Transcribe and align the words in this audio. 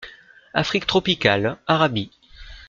Afrique 0.55 0.87
tropicale, 0.87 1.59
Arabie. 1.67 2.09